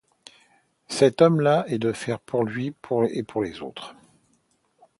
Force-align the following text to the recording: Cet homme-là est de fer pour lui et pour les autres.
Cet 0.87 1.21
homme-là 1.21 1.63
est 1.67 1.77
de 1.77 1.93
fer 1.93 2.19
pour 2.19 2.43
lui 2.43 2.75
et 3.11 3.21
pour 3.21 3.43
les 3.43 3.61
autres. 3.61 3.93